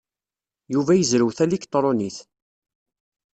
[0.73, 2.17] Yuba yezrew taliktṛunit.